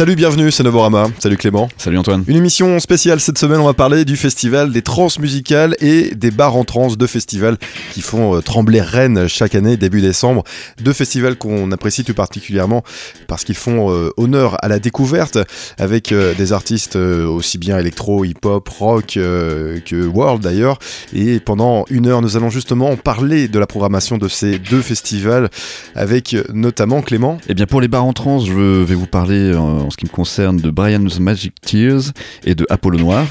[0.00, 1.08] Salut, bienvenue, c'est Novorama.
[1.18, 1.68] Salut Clément.
[1.76, 2.24] Salut Antoine.
[2.26, 6.30] Une émission spéciale cette semaine, on va parler du festival des trans musicales et des
[6.30, 7.58] bars en trans, deux festivals
[7.92, 10.42] qui font euh, trembler Rennes chaque année, début décembre.
[10.82, 12.82] Deux festivals qu'on apprécie tout particulièrement
[13.26, 15.36] parce qu'ils font euh, honneur à la découverte
[15.76, 20.78] avec euh, des artistes aussi bien électro, hip-hop, rock que world d'ailleurs.
[21.12, 25.50] Et pendant une heure, nous allons justement parler de la programmation de ces deux festivals
[25.94, 27.36] avec notamment Clément.
[27.50, 29.52] Eh bien pour les bars en trans, je vais vous parler
[29.90, 32.12] en ce qui me concerne de Brian's Magic Tears
[32.44, 33.26] et de Apollo Noir.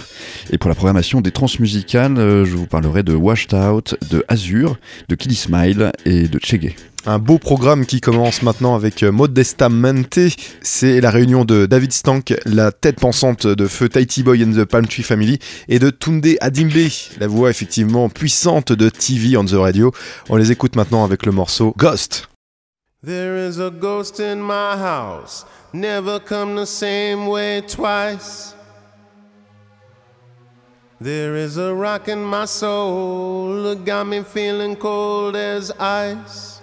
[0.52, 4.78] Et pour la programmation des transmusicales, euh, je vous parlerai de Washed Out, de Azure,
[5.08, 6.76] de Kiddy Smile et de Chege.
[7.06, 10.20] Un beau programme qui commence maintenant avec euh, Modestamente.
[10.62, 14.66] C'est la réunion de David Stank, la tête pensante de feu Tahiti Boy and the
[14.66, 16.90] Palm Tree Family, et de Tunde Adimbe,
[17.22, 19.94] la voix effectivement puissante de TV on the Radio.
[20.28, 22.28] On les écoute maintenant avec le morceau Ghost.
[23.02, 25.46] There is a ghost in my house.
[25.72, 28.54] never come the same way twice.
[31.00, 36.59] There is a rock in my soul got me feeling cold as ice.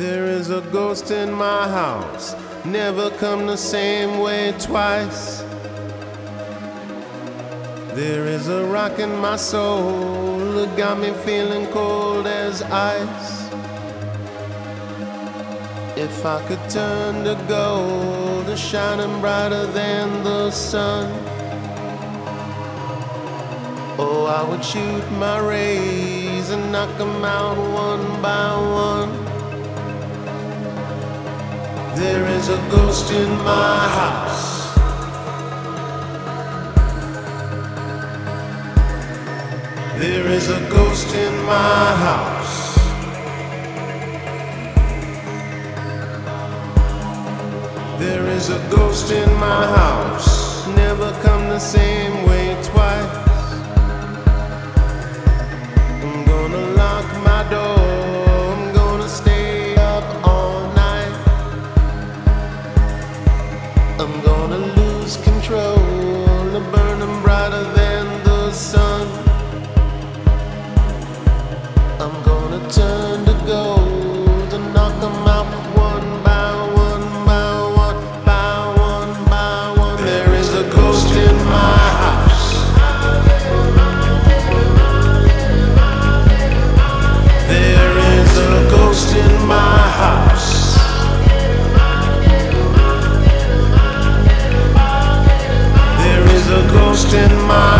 [0.00, 2.34] There is a ghost in my house,
[2.64, 5.42] never come the same way twice.
[7.92, 13.50] There is a rock in my soul that got me feeling cold as ice.
[15.98, 21.12] If I could turn to gold, to shining brighter than the sun.
[23.98, 29.29] Oh, I would shoot my rays and knock them out one by one.
[32.00, 34.74] There is a ghost in my house.
[39.98, 42.74] There is a ghost in my house.
[47.98, 50.66] There is a ghost in my house.
[50.68, 53.16] Never come the same way twice.
[56.02, 57.79] I'm gonna lock my door.
[97.12, 97.79] in my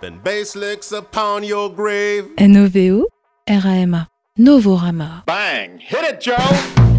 [0.00, 2.30] and bass licks upon your grave.
[2.38, 3.06] N-O-V-O,
[3.48, 4.08] R-A-M-A.
[4.38, 5.26] Novorama.
[5.26, 5.78] Bang!
[5.78, 6.36] Hit it, Joe!
[6.38, 6.91] Joe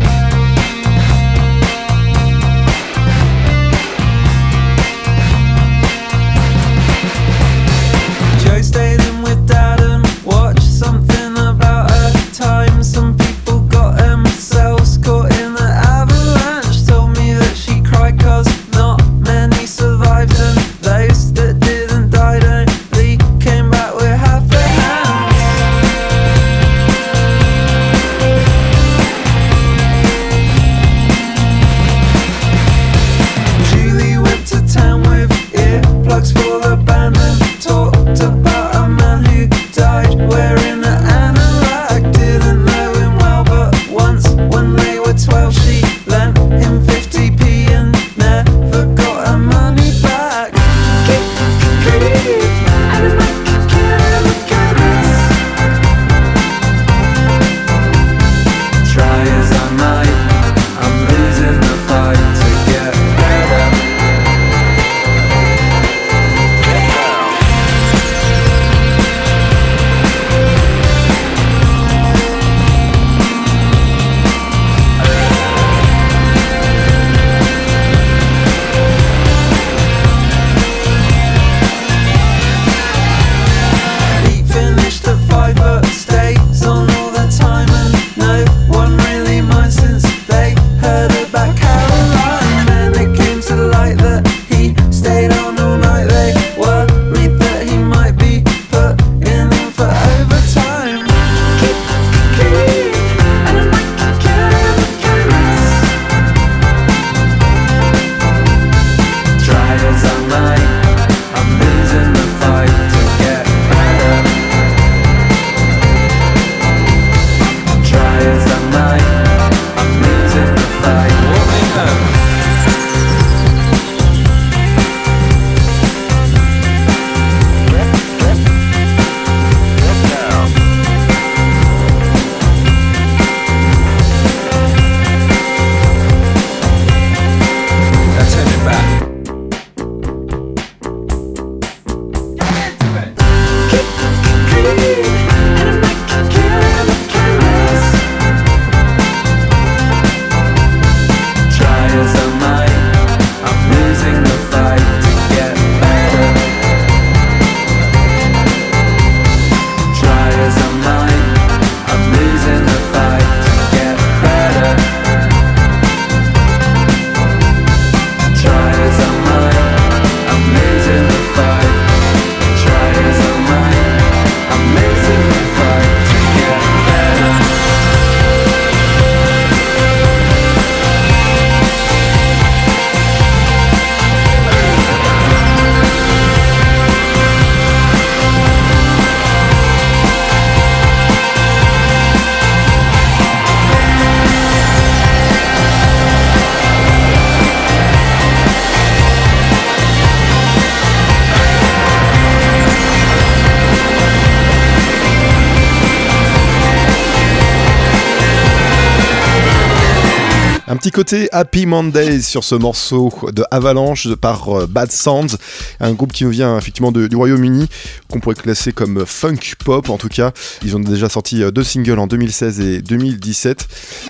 [210.74, 215.38] Un petit côté Happy Mondays sur ce morceau de Avalanche par euh, Bad Sounds,
[215.80, 217.68] un groupe qui nous vient effectivement du Royaume-Uni,
[218.10, 220.32] qu'on pourrait classer comme funk pop en tout cas.
[220.64, 223.68] Ils ont déjà sorti euh, deux singles en 2016 et 2017.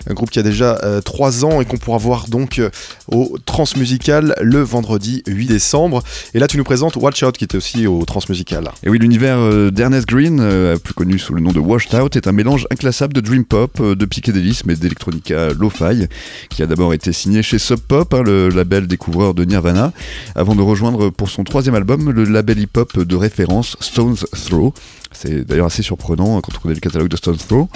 [0.10, 2.70] Un groupe qui a déjà 3 ans et qu'on pourra voir donc euh,
[3.10, 6.01] au Transmusical le vendredi 8 décembre.
[6.34, 8.72] Et là tu nous présentes Watch Out qui était aussi au Transmusical.
[8.84, 12.15] Et oui, l'univers euh, d'Ernest Green, euh, plus connu sous le nom de Washed Out,
[12.15, 16.08] est un mélange inclassable de dream pop, euh, de psychédélisme et d'électronica lo-fi,
[16.54, 19.92] qui a d'abord été signé chez Sub Pop, hein, le label découvreur de Nirvana,
[20.36, 24.74] avant de rejoindre pour son troisième album le label hip-hop de référence Stones Throw.
[25.12, 27.70] C'est d'ailleurs assez surprenant hein, quand on connaît le catalogue de Stones Throw.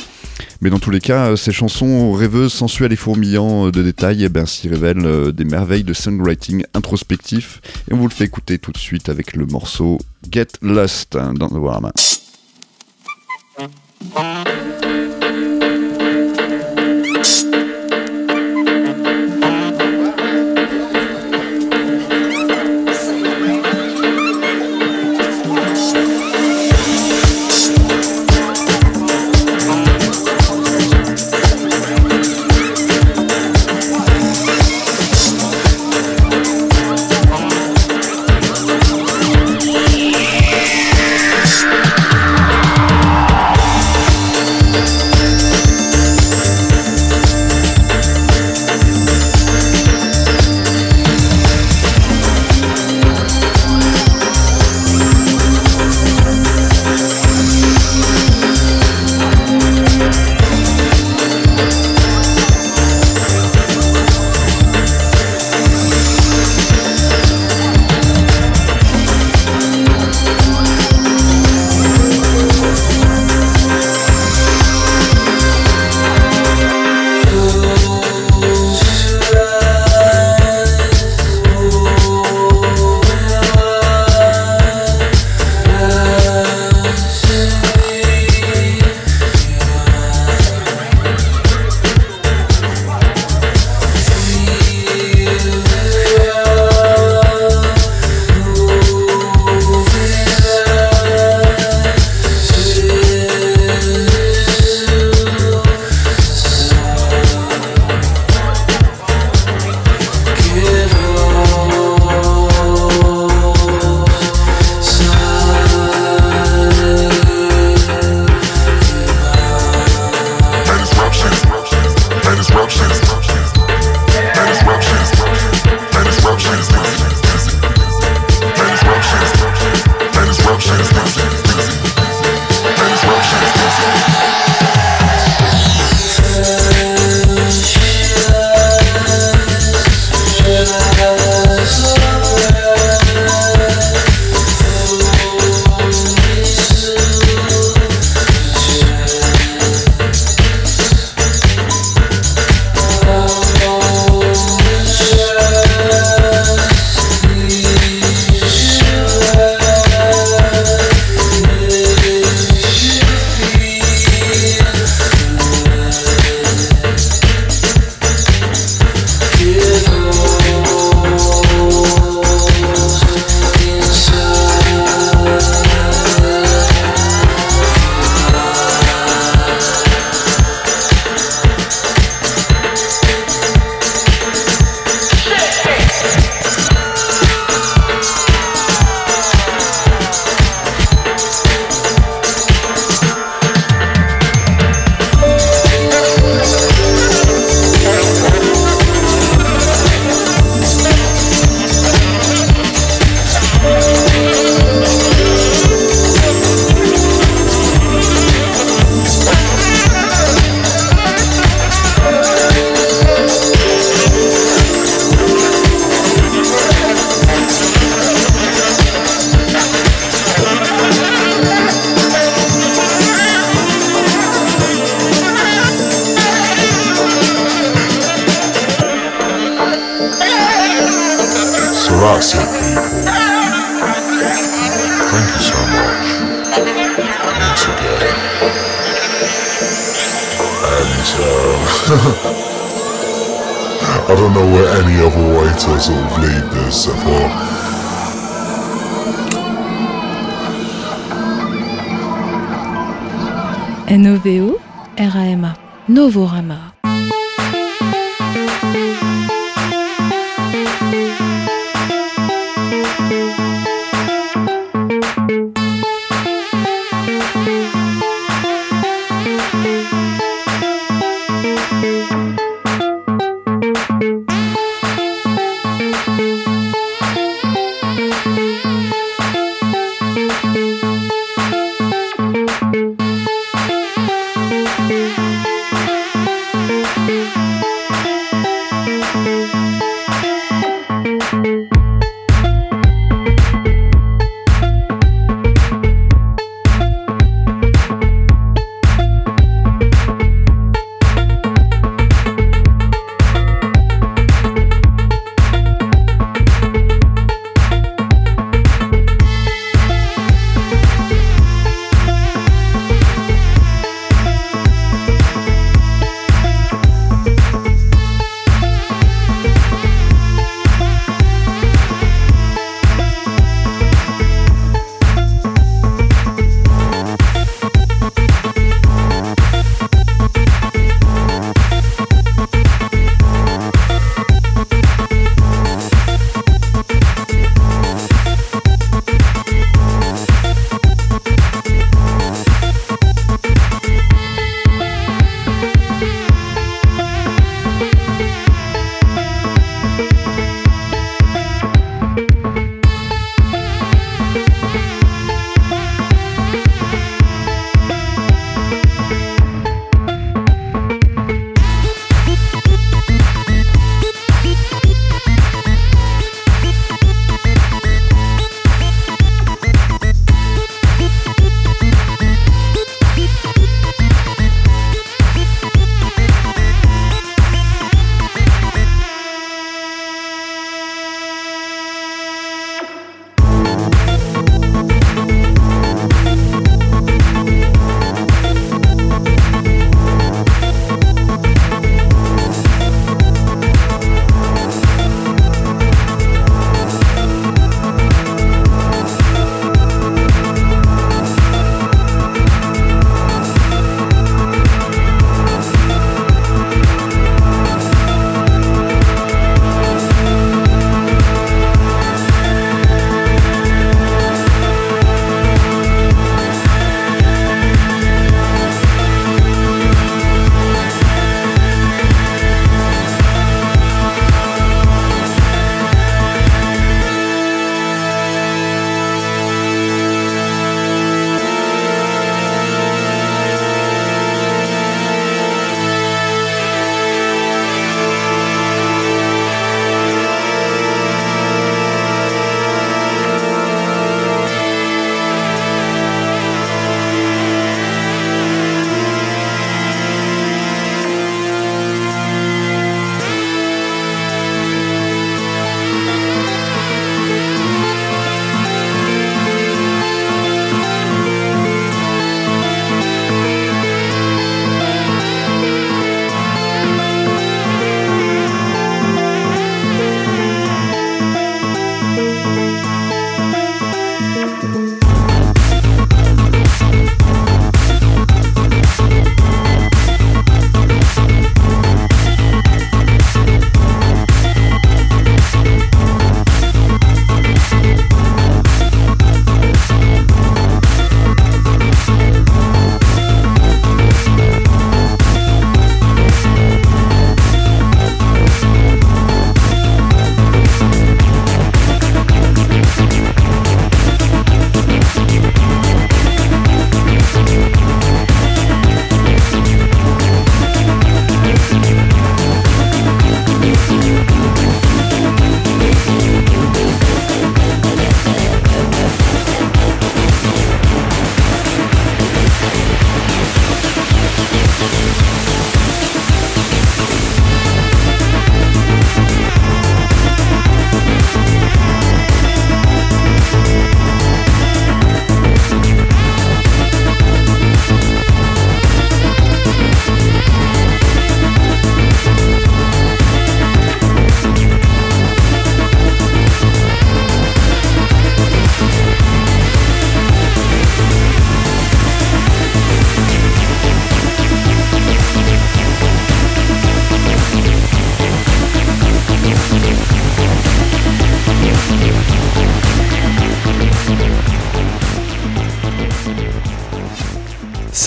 [0.61, 4.23] Mais dans tous les cas, euh, ces chansons rêveuses, sensuelles et fourmillant euh, de détails,
[4.23, 7.61] eh ben, s'y révèlent euh, des merveilles de songwriting introspectif.
[7.89, 9.99] Et on vous le fait écouter tout de suite avec le morceau
[10.31, 11.91] Get Lost hein, dans Novorama.
[13.57, 14.46] Get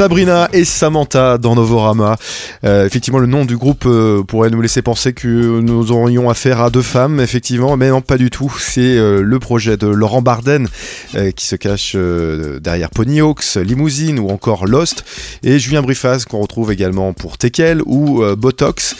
[0.00, 2.16] Sabrina et Samantha dans Novorama.
[2.64, 6.62] Euh, effectivement, le nom du groupe euh, pourrait nous laisser penser que nous aurions affaire
[6.62, 8.50] à deux femmes, effectivement, mais non, pas du tout.
[8.58, 10.68] C'est euh, le projet de Laurent Barden
[11.36, 15.04] qui se cache derrière Ponyhawks, Limousine ou encore Lost,
[15.42, 18.94] et Julien Briffaz qu'on retrouve également pour Tekel ou Botox.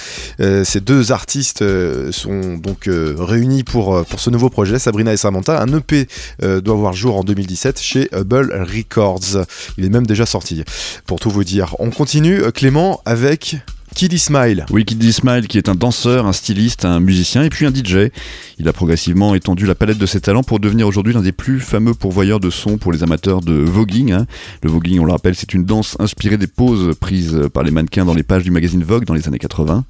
[0.64, 1.64] Ces deux artistes
[2.10, 5.62] sont donc réunis pour, pour ce nouveau projet, Sabrina et Samantha.
[5.62, 6.08] Un EP
[6.42, 9.44] doit voir jour en 2017 chez Hubble Records.
[9.78, 10.64] Il est même déjà sorti,
[11.07, 11.76] pour tout vous dire.
[11.79, 13.57] On continue, euh, Clément, avec
[13.94, 14.66] Kiddy Smile.
[14.70, 18.11] Oui, Kid Smile, qui est un danseur, un styliste, un musicien et puis un DJ.
[18.59, 21.61] Il a progressivement étendu la palette de ses talents pour devenir aujourd'hui l'un des plus
[21.61, 24.12] fameux pourvoyeurs de sons pour les amateurs de voguing.
[24.12, 24.26] hein.
[24.62, 28.05] Le voguing, on le rappelle, c'est une danse inspirée des poses prises par les mannequins
[28.05, 29.85] dans les pages du magazine Vogue dans les années 80.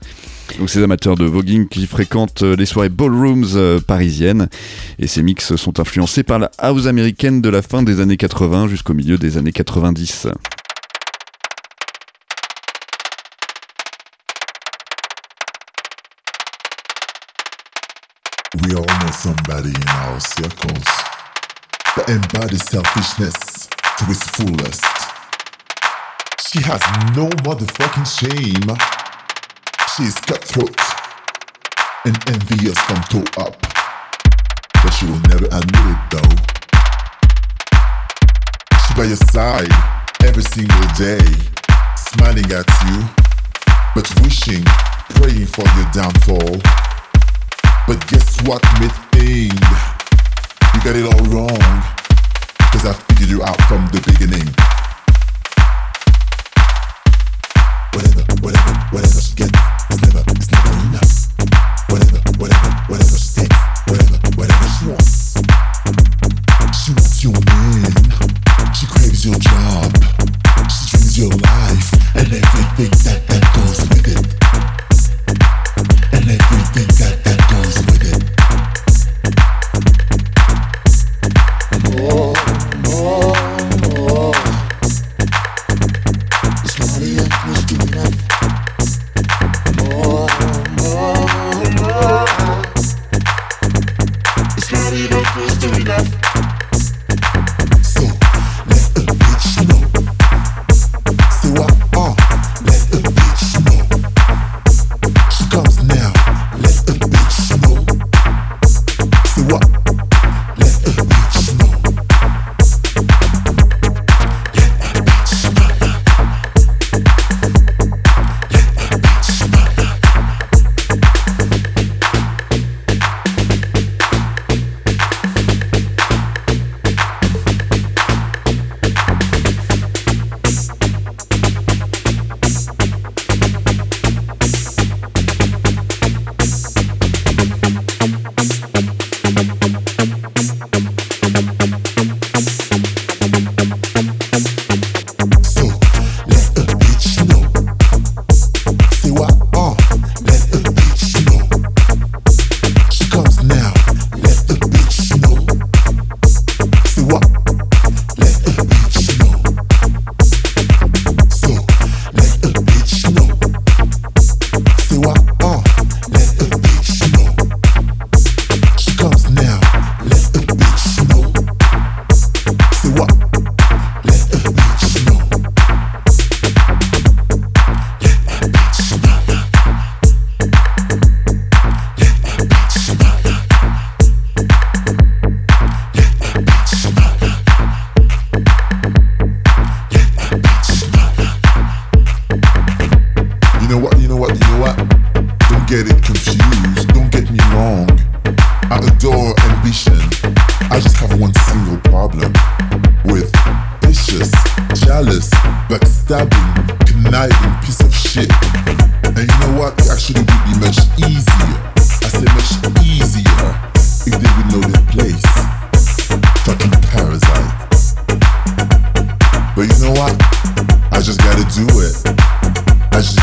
[0.59, 4.49] Donc ces amateurs de voguing qui fréquentent euh, les soirées ballrooms euh, parisiennes
[4.99, 8.67] et ces mix sont influencés par la house américaine de la fin des années 80
[8.67, 10.27] jusqu'au milieu des années 90.
[18.59, 20.83] We all know somebody in our circles
[21.95, 24.83] that embodies selfishness to its fullest.
[26.51, 26.83] She has
[27.15, 28.67] no motherfucking shame.
[29.95, 30.75] She is cutthroat
[32.03, 33.55] and envious from toe up.
[34.83, 36.35] But she will never admit it though.
[38.83, 39.71] She by your side
[40.27, 41.23] every single day,
[41.95, 42.99] smiling at you,
[43.95, 44.67] but wishing,
[45.15, 46.89] praying for your downfall.
[47.90, 49.50] But guess what, Miss Thing?
[49.50, 51.83] You got it all wrong.
[52.70, 54.46] Cause I figured you out from the beginning.
[57.92, 59.59] Whatever, whatever, whatever she gets,
[59.90, 60.22] it's never,
[60.87, 61.35] enough.
[61.90, 63.30] Whatever, whatever, whatever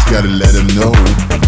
[0.10, 1.47] gotta let them know.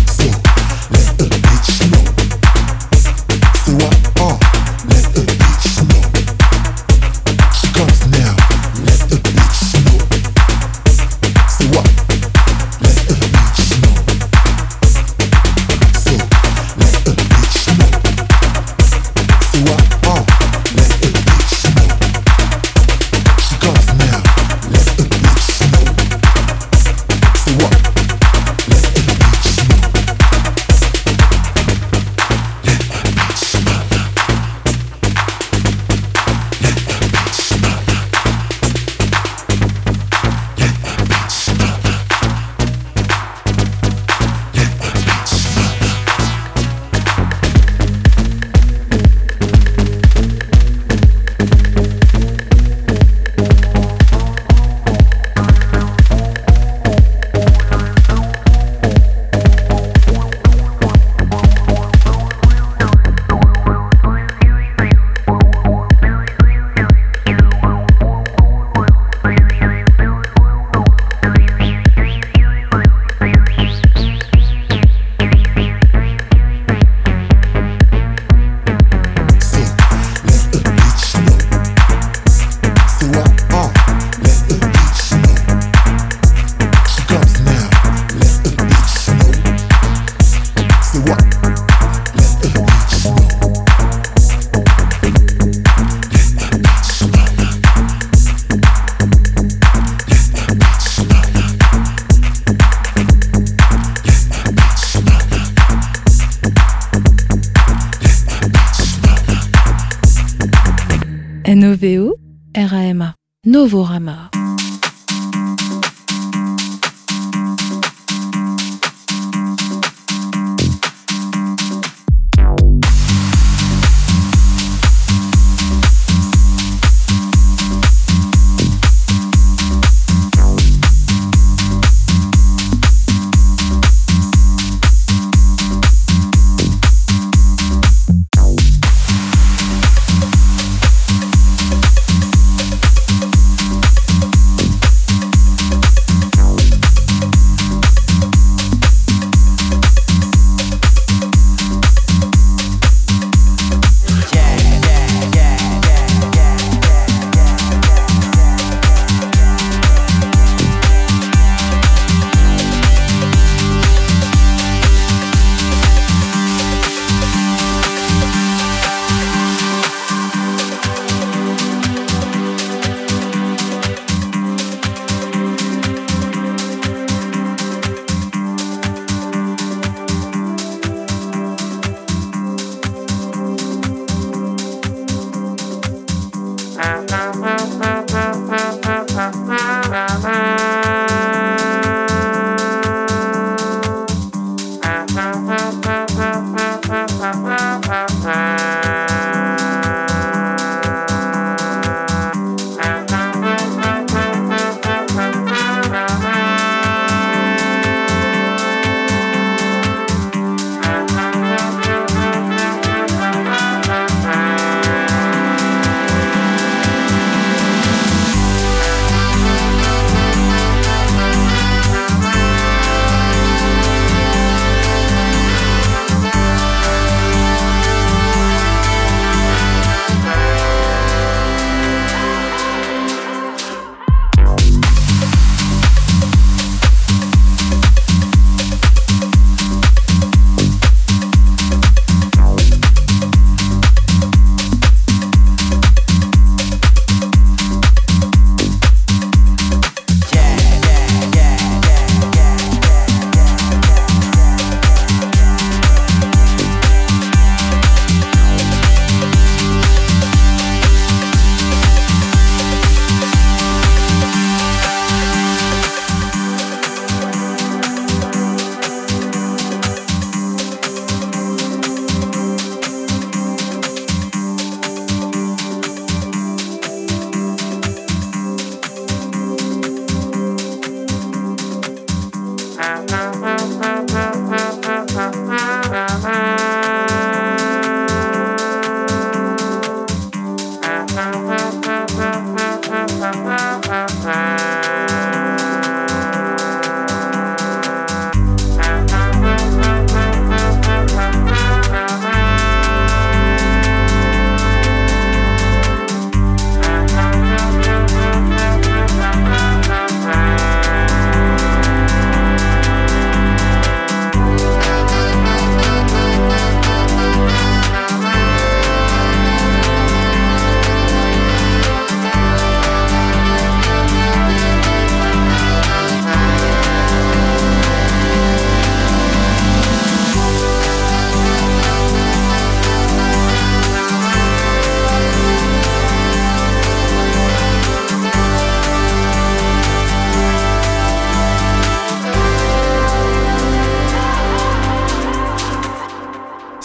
[111.49, 113.15] N-O-V-O-R-A-M-A.
[113.43, 114.38] Novorama.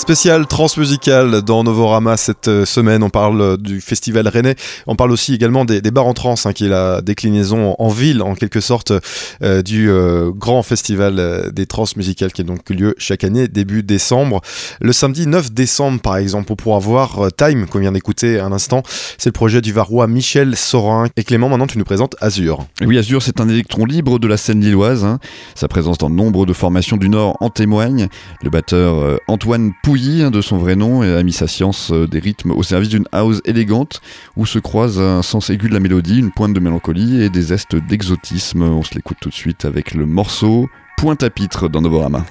[0.05, 3.03] Spécial transmusical dans Novorama cette euh, semaine.
[3.03, 4.55] On parle euh, du festival Rennais.
[4.87, 8.21] On parle aussi également des, bars en trans, hein, qui est la déclinaison en ville,
[8.21, 8.93] en quelque sorte,
[9.43, 9.91] euh, du
[10.37, 14.43] grand festival des trans musicales qui a donc lieu chaque année, début décembre.
[14.83, 18.83] Le samedi 9 décembre, par exemple, on pourra voir Time, qu'on vient d'écouter un instant.
[19.17, 21.07] C'est le projet du Varois Michel Sorin.
[21.17, 22.67] Et Clément, maintenant, tu nous présentes Azur.
[22.83, 25.03] Oui, Azur, c'est un électron libre de la scène lilloise.
[25.03, 25.19] hein.
[25.55, 28.09] Sa présence dans nombre de formations du Nord en témoigne.
[28.43, 32.65] Le batteur Antoine De son vrai nom, a mis sa science euh, des rythmes au
[32.65, 34.01] service d'une house élégante
[34.37, 37.43] où se croisent un sens aigu de la mélodie, une pointe de mélancolie et des
[37.43, 38.63] zestes d'exotisme.
[38.63, 42.27] On se l'écoute tout de suite avec le morceau Pointe à pitre dans Novorama.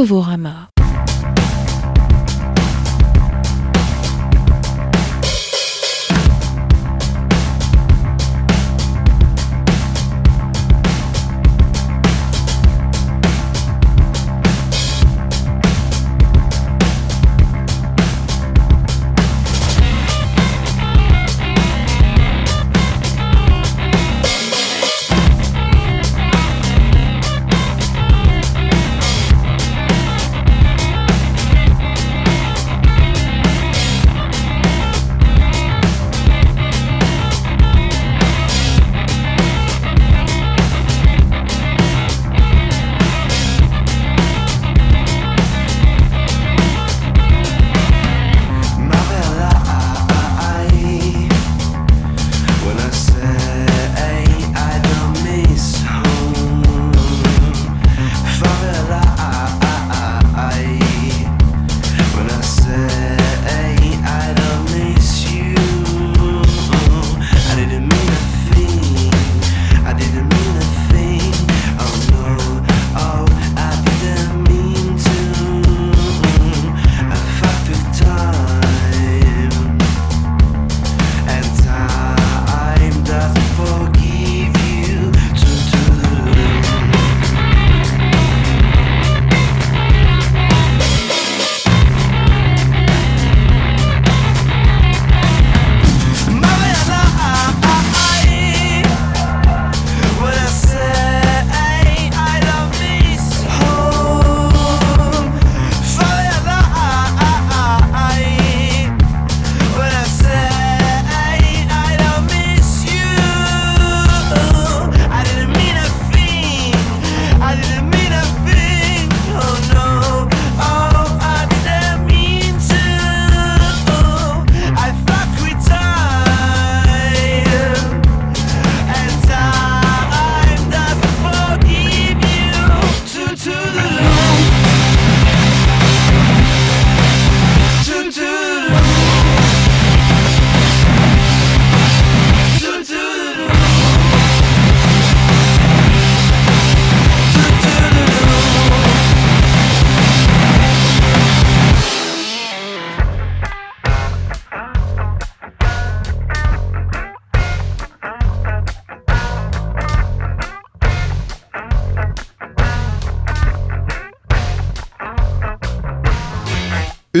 [0.00, 0.59] Novorama.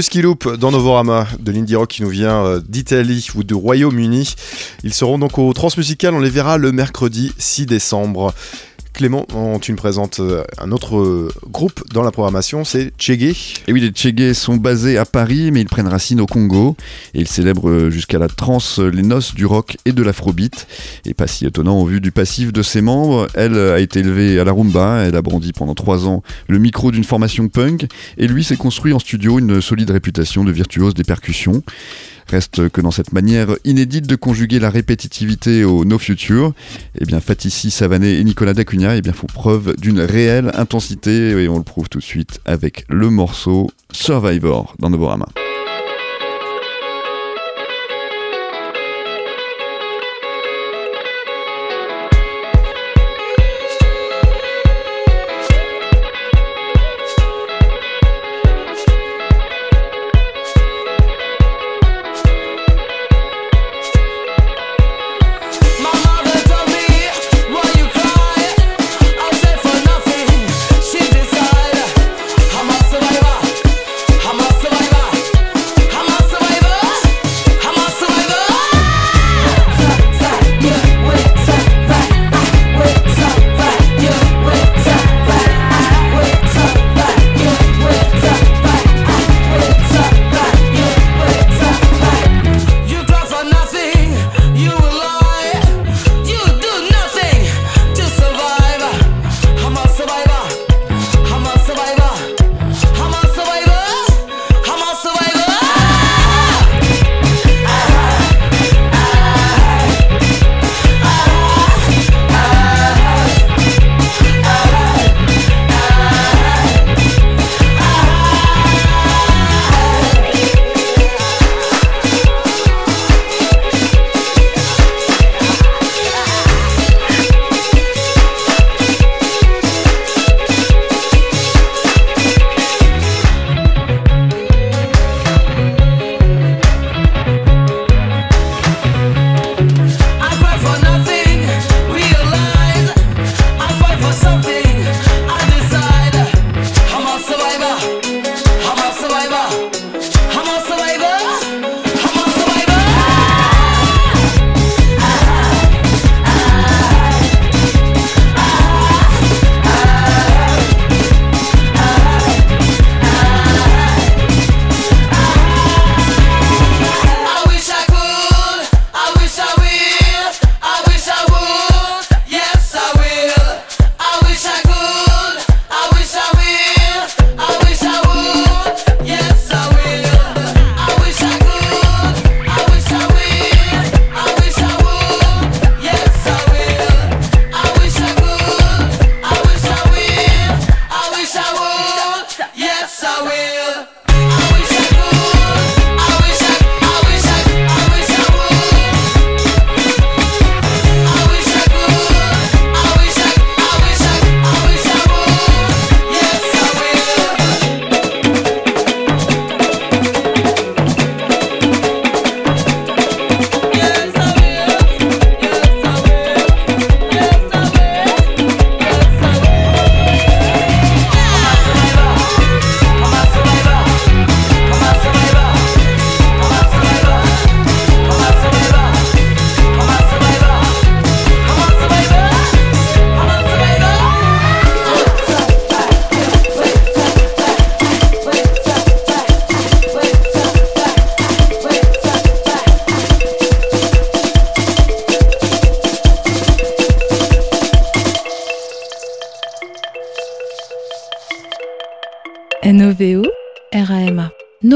[0.00, 4.34] Husky Loop dans Novorama, de l'indie rock qui nous vient euh, d'Italie ou du Royaume-Uni.
[4.82, 8.32] Ils seront donc au Transmusical, on les verra le mercredi 6 décembre.
[8.92, 9.26] Clément,
[9.60, 13.54] tu me présentes euh, un autre euh, groupe dans la programmation, c'est Chege.
[13.66, 16.76] Et oui, les Tchégués sont basés à Paris, mais ils prennent racine au Congo.
[17.14, 20.66] Et ils célèbrent euh, jusqu'à la trance euh, les noces du rock et de l'afrobeat.
[21.06, 23.28] Et pas si étonnant au vu du passif de ses membres.
[23.34, 26.90] Elle a été élevée à la rumba, elle a brandi pendant trois ans le micro
[26.90, 27.86] d'une formation punk.
[28.18, 31.62] Et lui s'est construit en studio une solide réputation de virtuose des percussions.
[32.30, 36.52] Reste que dans cette manière inédite de conjuguer la répétitivité au no future,
[37.00, 41.48] eh bien Fatissi Savané et Nicolas Dacunia eh bien, font preuve d'une réelle intensité et
[41.48, 45.26] on le prouve tout de suite avec le morceau Survivor dans Novorama.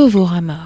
[0.04, 0.63] Novorama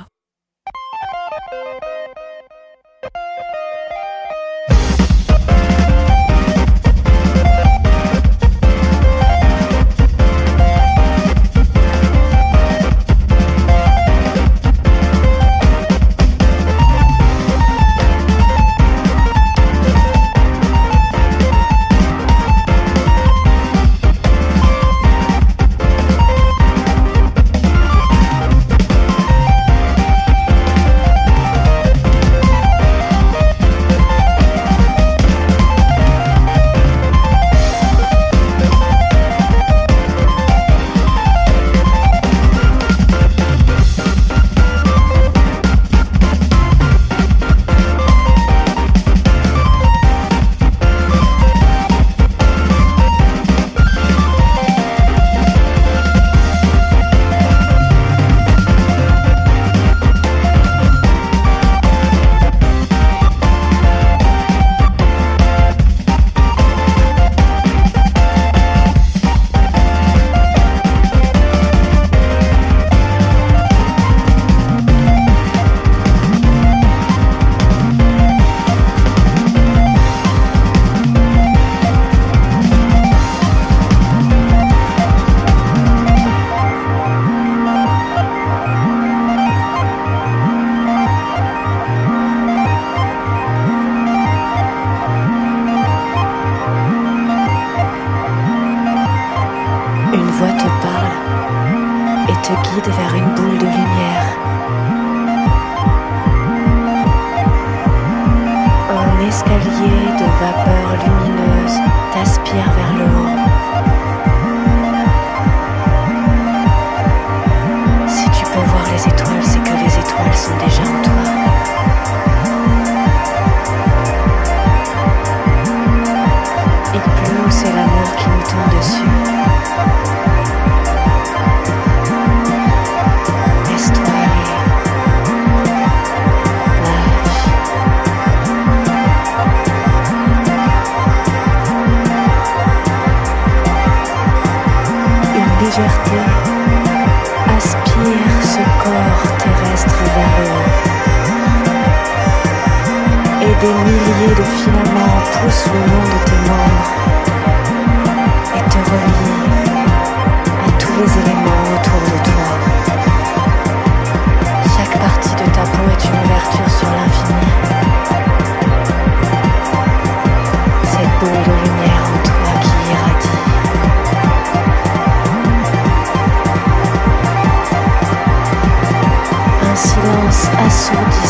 [180.78, 181.27] so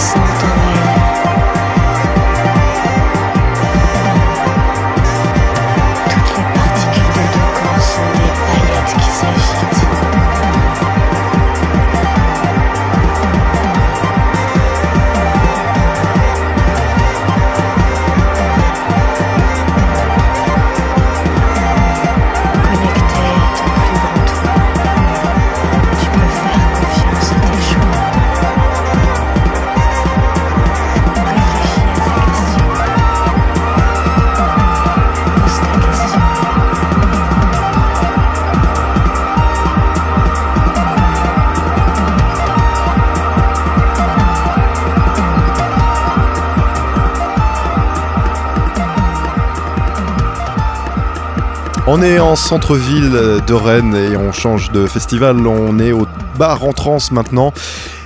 [51.90, 55.46] On est en centre-ville de Rennes et on change de festival.
[55.46, 56.06] On est au
[56.38, 57.50] bar en trance maintenant.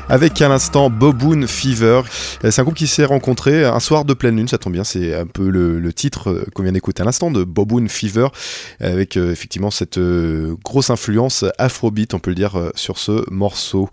[0.08, 2.02] Avec à l'instant Boboon Fever.
[2.48, 5.16] C'est un groupe qui s'est rencontré un soir de pleine lune, ça tombe bien, c'est
[5.16, 8.28] un peu le, titre qu'on vient d'écouter à l'instant de Boboon Fever,
[8.78, 13.28] avec euh, effectivement cette euh, grosse influence afrobeat, on peut le dire, euh, sur ce
[13.32, 13.90] morceau.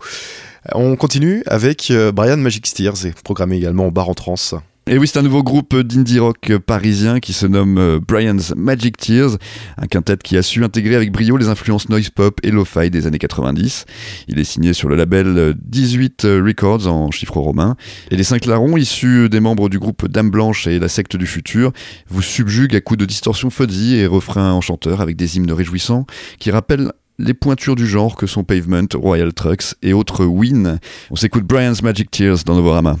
[0.72, 4.54] On continue avec Brian Magic Steers, programmé également au bar en trance.
[4.86, 8.96] Et oui, c'est un nouveau groupe d'indie rock parisien qui se nomme euh, Brian's Magic
[8.96, 9.36] Tears,
[9.76, 13.06] un quintet qui a su intégrer avec brio les influences noise pop et lo-fi des
[13.06, 13.84] années 90.
[14.28, 17.76] Il est signé sur le label euh, 18 Records en chiffres romains.
[18.10, 21.26] Et les cinq larrons, issus des membres du groupe Dame Blanche et la secte du
[21.26, 21.72] futur,
[22.08, 26.06] vous subjuguent à coups de distorsion fuzzy et refrains enchanteurs avec des hymnes réjouissants
[26.38, 30.80] qui rappellent les pointures du genre que sont Pavement, Royal Trucks et autres Win.
[31.10, 32.96] On s'écoute Brian's Magic Tears dans Novorama.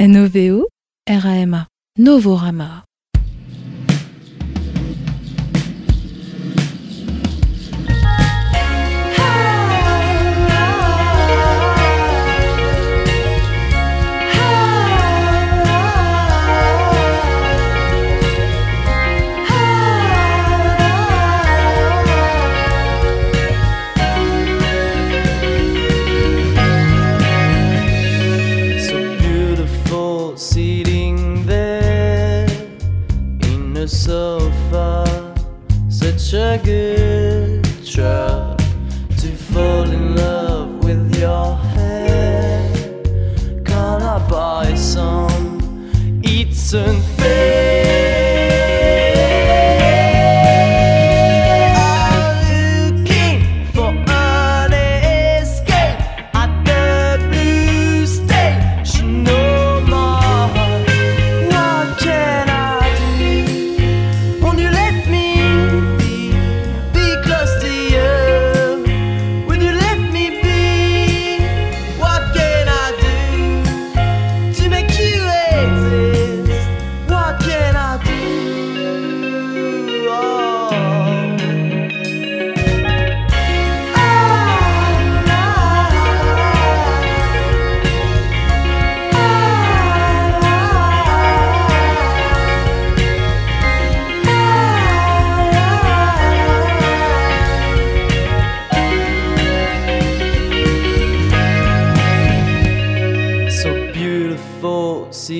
[0.00, 0.66] NOVO,
[1.06, 2.89] RAMA, Novorama.
[46.72, 46.99] listen.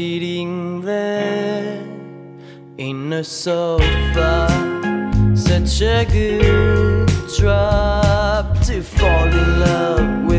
[0.01, 1.79] Sitting there
[2.79, 4.49] in a sofa.
[5.35, 10.30] Such a good trap to fall in love with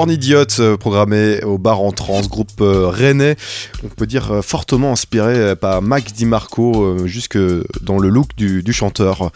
[0.00, 0.16] Born
[0.60, 3.36] euh, programmé au bar en trans, groupe euh, rennais,
[3.84, 7.36] on peut dire euh, fortement inspiré par Mac DiMarco, jusque
[7.82, 9.30] dans le look du, chanteur.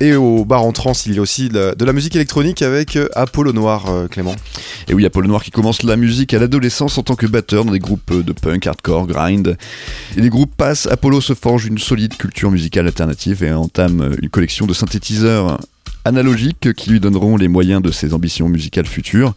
[0.00, 2.62] Et au bar en trans, il y a aussi de la, de la musique électronique
[2.62, 4.36] avec Apollo Noir, Clément.
[4.86, 7.72] Et oui, Apollo Noir qui commence la musique à l'adolescence en tant que batteur dans
[7.72, 9.56] des groupes de punk, hardcore, grind.
[10.16, 14.28] Et les groupes passent, Apollo se forge une solide culture musicale alternative et entame une
[14.28, 15.58] collection de synthétiseurs
[16.04, 19.34] analogiques qui lui donneront les moyens de ses ambitions musicales futures.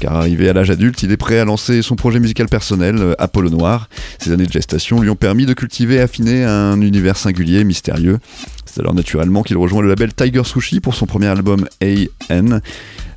[0.00, 3.14] Car arrivé à l'âge adulte, il est prêt à lancer son projet musical personnel, euh,
[3.18, 3.88] Apollo Noir.
[4.18, 8.18] Ces années de gestation lui ont permis de cultiver et affiner un univers singulier, mystérieux.
[8.64, 12.60] C'est alors naturellement qu'il rejoint le label Tiger Sushi pour son premier album AN.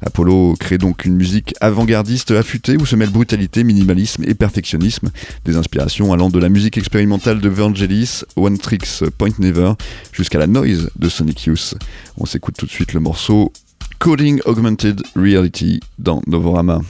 [0.06, 5.10] Apollo crée donc une musique avant-gardiste affûtée où se mêlent brutalité, minimalisme et perfectionnisme,
[5.46, 9.74] des inspirations allant de la musique expérimentale de Vangelis, One Tricks Point Never,
[10.12, 11.76] jusqu'à la noise de Sonic Youth.
[12.18, 13.52] On s'écoute tout de suite le morceau
[14.00, 16.82] Coding Augmented Reality dans Novorama.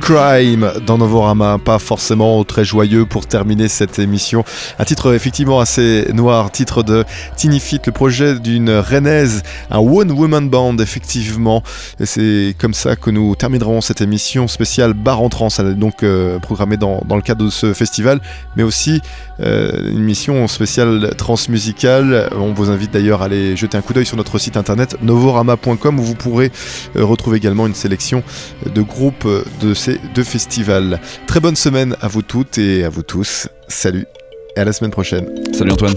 [0.00, 4.44] Crime dans Novorama, pas forcément très joyeux pour terminer cette émission.
[4.78, 7.04] Un titre effectivement assez noir, titre de
[7.36, 11.62] Tiny Fit, le projet d'une rennaise, un one woman band effectivement.
[12.00, 15.74] Et c'est comme ça que nous terminerons cette émission spéciale Bar en Trans, Elle est
[15.74, 18.20] donc euh, programmée dans, dans le cadre de ce festival,
[18.56, 19.00] mais aussi
[19.40, 22.30] euh, une émission spéciale transmusicale.
[22.36, 26.00] On vous invite d'ailleurs à aller jeter un coup d'œil sur notre site internet novorama.com
[26.00, 26.50] où vous pourrez
[26.96, 28.22] euh, retrouver également une sélection
[28.66, 29.28] de groupes
[29.60, 31.00] de ces deux festivals.
[31.26, 33.48] Très bonne semaine à vous toutes et à vous tous.
[33.68, 34.06] Salut
[34.56, 35.28] et à la semaine prochaine.
[35.52, 35.94] Salut Antoine.